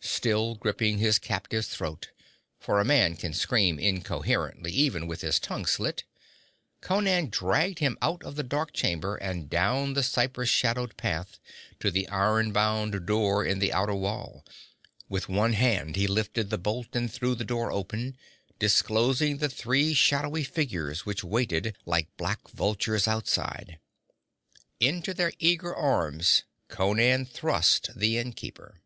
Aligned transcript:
Still 0.00 0.54
gripping 0.56 0.98
his 0.98 1.18
captive's 1.18 1.68
throat 1.68 2.10
for 2.58 2.80
a 2.80 2.84
man 2.84 3.14
can 3.14 3.32
scream 3.32 3.78
incoherently 3.78 4.72
even 4.72 5.06
with 5.06 5.20
his 5.20 5.38
tongue 5.38 5.64
slit 5.66 6.04
Conan 6.80 7.28
dragged 7.30 7.78
him 7.78 7.96
out 8.02 8.24
of 8.24 8.34
the 8.34 8.42
dark 8.42 8.72
chamber 8.72 9.16
and 9.16 9.48
down 9.48 9.94
the 9.94 10.02
cypress 10.02 10.48
shadowed 10.48 10.96
path, 10.96 11.38
to 11.78 11.90
the 11.90 12.08
iron 12.08 12.52
bound 12.52 13.06
door 13.06 13.44
in 13.44 13.60
the 13.60 13.72
outer 13.72 13.94
wall. 13.94 14.44
With 15.08 15.28
one 15.28 15.52
hand 15.52 15.94
he 15.94 16.08
lifted 16.08 16.50
the 16.50 16.58
bolt 16.58 16.88
and 16.94 17.12
threw 17.12 17.36
the 17.36 17.44
door 17.44 17.70
open, 17.70 18.16
disclosing 18.58 19.38
the 19.38 19.48
three 19.50 19.94
shadowy 19.94 20.42
figures 20.42 21.06
which 21.06 21.22
waited 21.22 21.76
like 21.86 22.14
black 22.16 22.40
vultures 22.48 23.06
outside. 23.06 23.78
Into 24.80 25.14
their 25.14 25.32
eager 25.38 25.72
arms 25.74 26.42
Conan 26.68 27.24
thrust 27.24 27.90
the 27.94 28.18
innkeeper. 28.18 28.80